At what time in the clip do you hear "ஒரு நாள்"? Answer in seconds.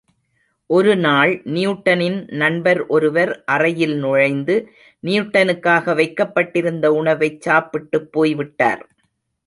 0.69-1.41